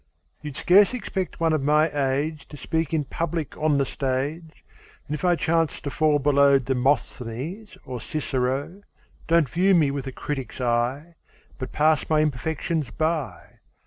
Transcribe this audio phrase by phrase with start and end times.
[0.41, 4.65] YOU'D scarce expect one of my age To speak in public on the stage,
[5.07, 8.81] And if I chance to fall below Demosthenes or Cicero,
[9.27, 11.13] Don't view me with a critic's eye,
[11.59, 13.59] But pass my imperfections by.